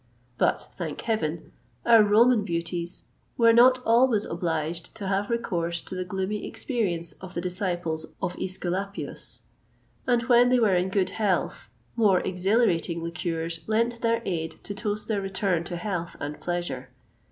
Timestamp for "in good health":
10.73-11.69